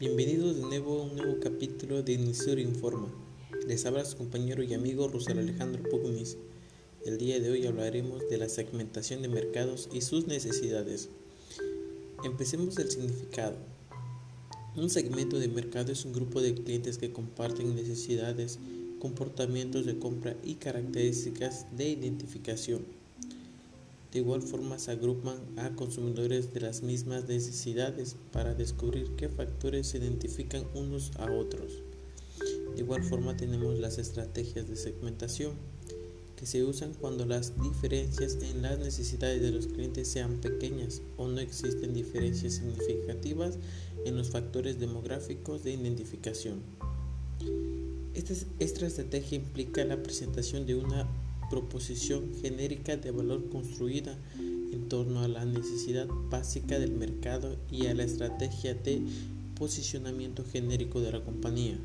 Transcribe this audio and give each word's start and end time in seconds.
nuevo, 0.00 1.02
un 1.02 1.14
nuevo 1.14 1.40
capítulo 1.40 2.02
de 2.02 2.14
Inisur 2.14 2.58
Informa. 2.58 3.12
Les 3.68 3.84
habla 3.84 4.02
su 4.06 4.16
compañero 4.16 4.62
y 4.62 4.72
amigo 4.72 5.08
Rusel 5.08 5.38
Alejandro 5.38 5.82
Pugmis. 5.90 6.38
El 7.04 7.18
día 7.18 7.38
de 7.38 7.50
hoy 7.50 7.66
hablaremos 7.66 8.26
de 8.30 8.38
la 8.38 8.48
segmentación 8.48 9.20
de 9.20 9.28
mercados 9.28 9.90
y 9.92 10.00
sus 10.00 10.26
necesidades. 10.26 11.10
Empecemos 12.24 12.78
el 12.78 12.90
significado. 12.90 13.56
Un 14.74 14.88
segmento 14.88 15.38
de 15.38 15.48
mercado 15.48 15.92
es 15.92 16.06
un 16.06 16.14
grupo 16.14 16.40
de 16.40 16.54
clientes 16.54 16.96
que 16.96 17.12
comparten 17.12 17.76
necesidades, 17.76 18.58
comportamientos 19.00 19.84
de 19.84 19.98
compra 19.98 20.34
y 20.42 20.54
características 20.54 21.66
de 21.76 21.90
identificación. 21.90 22.99
De 24.12 24.18
igual 24.18 24.42
forma 24.42 24.78
se 24.78 24.90
agrupan 24.90 25.38
a 25.56 25.70
consumidores 25.76 26.52
de 26.52 26.60
las 26.60 26.82
mismas 26.82 27.28
necesidades 27.28 28.16
para 28.32 28.54
descubrir 28.54 29.10
qué 29.16 29.28
factores 29.28 29.86
se 29.86 29.98
identifican 29.98 30.64
unos 30.74 31.12
a 31.16 31.30
otros. 31.30 31.82
De 32.74 32.80
igual 32.80 33.04
forma 33.04 33.36
tenemos 33.36 33.78
las 33.78 33.98
estrategias 33.98 34.68
de 34.68 34.74
segmentación 34.74 35.52
que 36.34 36.46
se 36.46 36.64
usan 36.64 36.94
cuando 36.94 37.24
las 37.26 37.60
diferencias 37.62 38.38
en 38.42 38.62
las 38.62 38.78
necesidades 38.78 39.42
de 39.42 39.52
los 39.52 39.66
clientes 39.66 40.08
sean 40.08 40.38
pequeñas 40.38 41.02
o 41.16 41.28
no 41.28 41.38
existen 41.38 41.92
diferencias 41.94 42.54
significativas 42.54 43.58
en 44.06 44.16
los 44.16 44.30
factores 44.30 44.80
demográficos 44.80 45.62
de 45.62 45.74
identificación. 45.74 46.62
Esta, 48.14 48.34
esta 48.58 48.86
estrategia 48.86 49.36
implica 49.36 49.84
la 49.84 50.02
presentación 50.02 50.66
de 50.66 50.74
una 50.74 51.06
proposición 51.50 52.32
genérica 52.40 52.96
de 52.96 53.10
valor 53.10 53.50
construida 53.50 54.16
en 54.38 54.88
torno 54.88 55.20
a 55.20 55.28
la 55.28 55.44
necesidad 55.44 56.06
básica 56.30 56.78
del 56.78 56.92
mercado 56.92 57.56
y 57.70 57.86
a 57.86 57.94
la 57.94 58.04
estrategia 58.04 58.74
de 58.74 59.02
posicionamiento 59.56 60.44
genérico 60.44 61.00
de 61.00 61.12
la 61.12 61.22
compañía. 61.22 61.78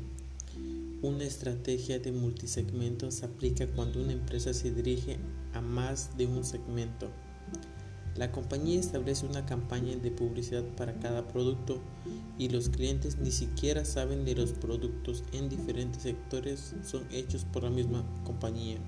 Una 1.02 1.24
estrategia 1.24 1.98
de 1.98 2.10
multisegmento 2.10 3.10
se 3.10 3.26
aplica 3.26 3.66
cuando 3.66 4.00
una 4.00 4.12
empresa 4.12 4.54
se 4.54 4.70
dirige 4.70 5.18
a 5.52 5.60
más 5.60 6.16
de 6.16 6.26
un 6.26 6.42
segmento. 6.44 7.10
La 8.16 8.32
compañía 8.32 8.80
establece 8.80 9.26
una 9.26 9.44
campaña 9.44 9.94
de 9.96 10.10
publicidad 10.10 10.64
para 10.76 10.98
cada 11.00 11.28
producto 11.28 11.80
y 12.38 12.48
los 12.48 12.70
clientes 12.70 13.18
ni 13.18 13.30
siquiera 13.30 13.84
saben 13.84 14.24
de 14.24 14.34
los 14.34 14.52
productos 14.52 15.22
en 15.32 15.50
diferentes 15.50 16.02
sectores 16.02 16.74
son 16.82 17.04
hechos 17.10 17.44
por 17.44 17.64
la 17.64 17.70
misma 17.70 18.04
compañía. 18.24 18.78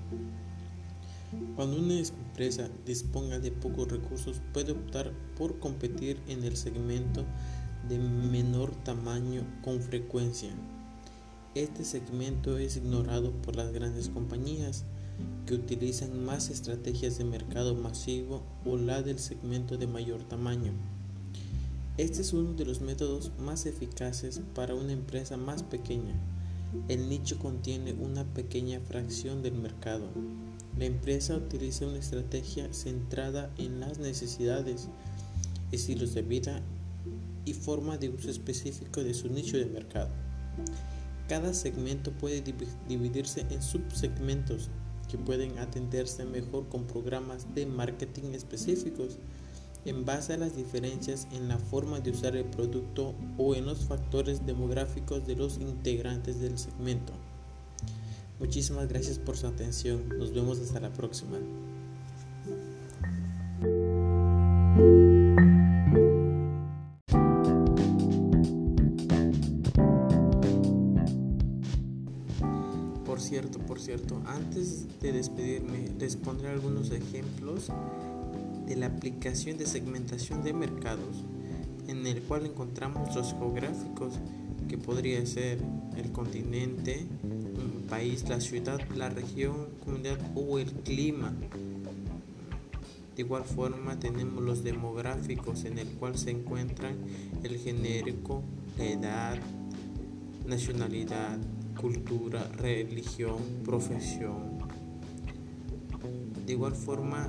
Cuando 1.59 1.77
una 1.77 1.99
empresa 1.99 2.69
disponga 2.85 3.37
de 3.37 3.51
pocos 3.51 3.91
recursos 3.91 4.41
puede 4.53 4.71
optar 4.71 5.11
por 5.37 5.59
competir 5.59 6.17
en 6.29 6.45
el 6.45 6.55
segmento 6.55 7.25
de 7.89 7.99
menor 7.99 8.73
tamaño 8.85 9.43
con 9.61 9.81
frecuencia. 9.81 10.51
Este 11.55 11.83
segmento 11.83 12.57
es 12.57 12.77
ignorado 12.77 13.33
por 13.41 13.57
las 13.57 13.73
grandes 13.73 14.07
compañías 14.07 14.85
que 15.45 15.55
utilizan 15.55 16.23
más 16.23 16.49
estrategias 16.49 17.17
de 17.17 17.25
mercado 17.25 17.75
masivo 17.75 18.41
o 18.63 18.77
la 18.77 19.01
del 19.01 19.19
segmento 19.19 19.75
de 19.75 19.87
mayor 19.87 20.23
tamaño. 20.23 20.71
Este 21.97 22.21
es 22.21 22.31
uno 22.31 22.53
de 22.53 22.63
los 22.63 22.79
métodos 22.79 23.33
más 23.37 23.65
eficaces 23.65 24.39
para 24.55 24.75
una 24.75 24.93
empresa 24.93 25.35
más 25.35 25.63
pequeña. 25.63 26.15
El 26.87 27.09
nicho 27.09 27.37
contiene 27.37 27.91
una 27.91 28.23
pequeña 28.23 28.79
fracción 28.79 29.41
del 29.43 29.55
mercado. 29.55 30.07
La 30.79 30.85
empresa 30.85 31.35
utiliza 31.35 31.85
una 31.85 31.97
estrategia 31.97 32.73
centrada 32.73 33.51
en 33.57 33.81
las 33.81 33.99
necesidades, 33.99 34.87
estilos 35.73 36.13
de 36.13 36.21
vida 36.21 36.61
y 37.43 37.51
forma 37.51 37.97
de 37.97 38.07
uso 38.07 38.29
específico 38.29 39.03
de 39.03 39.13
su 39.13 39.27
nicho 39.27 39.57
de 39.57 39.65
mercado. 39.65 40.09
Cada 41.27 41.53
segmento 41.53 42.13
puede 42.13 42.41
dividirse 42.87 43.45
en 43.49 43.61
subsegmentos 43.61 44.69
que 45.09 45.17
pueden 45.17 45.59
atenderse 45.59 46.23
mejor 46.23 46.69
con 46.69 46.85
programas 46.85 47.53
de 47.53 47.65
marketing 47.65 48.31
específicos 48.31 49.17
en 49.83 50.05
base 50.05 50.31
a 50.31 50.37
las 50.37 50.55
diferencias 50.55 51.27
en 51.33 51.49
la 51.49 51.57
forma 51.57 51.99
de 51.99 52.11
usar 52.11 52.37
el 52.37 52.45
producto 52.45 53.15
o 53.37 53.53
en 53.53 53.65
los 53.65 53.79
factores 53.79 54.45
demográficos 54.45 55.27
de 55.27 55.35
los 55.35 55.57
integrantes 55.57 56.39
del 56.39 56.57
segmento. 56.57 57.11
Muchísimas 58.39 58.87
gracias 58.87 59.19
por 59.19 59.35
su 59.35 59.47
atención. 59.47 60.07
Nos 60.17 60.33
vemos 60.33 60.59
hasta 60.59 60.79
la 60.79 60.93
próxima. 60.93 61.37
Por 73.05 73.19
cierto, 73.19 73.59
por 73.59 73.81
cierto, 73.81 74.21
antes 74.25 74.87
de 75.01 75.11
despedirme, 75.11 75.89
les 75.99 76.15
pondré 76.15 76.47
algunos 76.47 76.91
ejemplos 76.91 77.69
de 78.65 78.75
la 78.77 78.85
aplicación 78.85 79.57
de 79.57 79.65
segmentación 79.65 80.43
de 80.43 80.53
mercados, 80.53 81.25
en 81.87 82.07
el 82.07 82.21
cual 82.23 82.45
encontramos 82.45 83.13
los 83.15 83.33
geográficos, 83.33 84.13
que 84.69 84.77
podría 84.77 85.25
ser 85.25 85.57
el 85.97 86.11
continente, 86.11 87.05
país, 87.89 88.29
la 88.29 88.39
ciudad, 88.39 88.79
la 88.95 89.09
región, 89.09 89.69
comunidad 89.83 90.19
o 90.35 90.59
el 90.59 90.71
clima. 90.71 91.33
De 93.15 93.23
igual 93.23 93.43
forma 93.43 93.99
tenemos 93.99 94.43
los 94.43 94.63
demográficos 94.63 95.65
en 95.65 95.79
el 95.79 95.87
cual 95.87 96.17
se 96.17 96.31
encuentran 96.31 96.95
el 97.43 97.57
genérico, 97.57 98.43
la 98.77 98.85
edad, 98.85 99.39
nacionalidad, 100.45 101.37
cultura, 101.81 102.47
religión, 102.55 103.37
profesión. 103.65 104.59
De 106.45 106.53
igual 106.53 106.75
forma 106.75 107.27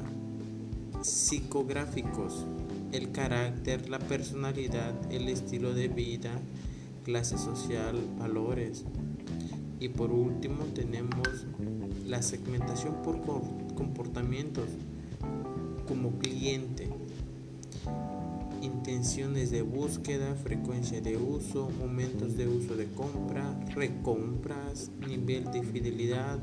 psicográficos, 1.03 2.45
el 2.93 3.11
carácter, 3.13 3.89
la 3.89 3.99
personalidad, 3.99 4.95
el 5.11 5.29
estilo 5.29 5.73
de 5.73 5.89
vida, 5.89 6.33
clase 7.05 7.39
social, 7.39 7.97
valores. 8.19 8.85
Y 9.79 9.89
por 9.89 10.13
último 10.13 10.65
tenemos 10.75 11.47
la 12.07 12.23
segmentación 12.23 13.03
por 13.03 13.21
comportamientos 13.75 14.67
como 15.89 16.19
cliente, 16.19 16.89
intenciones 18.63 19.51
de 19.51 19.63
búsqueda, 19.63 20.35
frecuencia 20.35 21.01
de 21.01 21.17
uso, 21.17 21.71
momentos 21.79 22.37
de 22.37 22.47
uso 22.47 22.77
de 22.77 22.87
compra, 22.87 23.59
recompras, 23.75 24.91
nivel 25.07 25.51
de 25.51 25.63
fidelidad. 25.63 26.39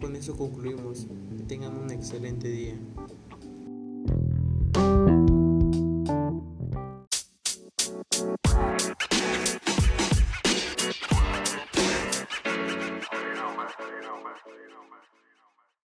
Con 0.00 0.16
eso 0.16 0.36
concluimos. 0.36 1.06
tengan 1.46 1.76
un 1.76 1.90
excelente 1.90 2.48
día. 2.48 2.74